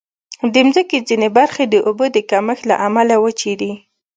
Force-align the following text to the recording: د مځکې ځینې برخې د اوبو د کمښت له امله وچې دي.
د 0.53 0.55
مځکې 0.67 0.97
ځینې 1.07 1.29
برخې 1.37 1.63
د 1.67 1.75
اوبو 1.87 2.05
د 2.15 2.17
کمښت 2.29 2.63
له 2.69 2.75
امله 2.85 3.15
وچې 3.23 3.53
دي. 3.61 3.71